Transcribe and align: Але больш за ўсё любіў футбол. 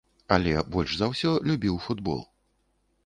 Але 0.35 0.53
больш 0.75 0.95
за 1.01 1.09
ўсё 1.11 1.35
любіў 1.51 1.75
футбол. 1.89 2.25